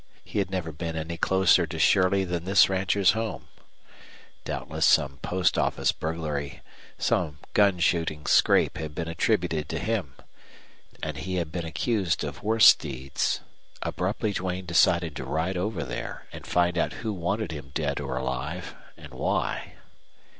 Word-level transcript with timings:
He 0.23 0.39
had 0.39 0.49
never 0.49 0.71
been 0.71 0.95
any 0.95 1.15
closer 1.15 1.67
to 1.67 1.77
Shirley 1.77 2.25
than 2.25 2.43
this 2.43 2.69
rancher's 2.69 3.11
home. 3.11 3.49
Doubtless 4.43 4.83
some 4.83 5.17
post 5.19 5.59
office 5.59 5.91
burglary, 5.91 6.63
some 6.97 7.37
gun 7.53 7.77
shooting 7.77 8.25
scrape 8.25 8.79
had 8.79 8.95
been 8.95 9.07
attributed 9.07 9.69
to 9.69 9.77
him. 9.77 10.15
And 11.03 11.17
he 11.17 11.35
had 11.35 11.51
been 11.51 11.65
accused 11.65 12.23
of 12.23 12.41
worse 12.41 12.73
deeds. 12.73 13.41
Abruptly 13.83 14.33
Duane 14.33 14.65
decided 14.65 15.15
to 15.17 15.23
ride 15.23 15.55
over 15.55 15.83
there 15.83 16.25
and 16.31 16.47
find 16.47 16.79
out 16.79 16.93
who 17.05 17.13
wanted 17.13 17.51
him 17.51 17.69
dead 17.75 17.99
or 17.99 18.17
alive, 18.17 18.73
and 18.97 19.13
why. 19.13 19.73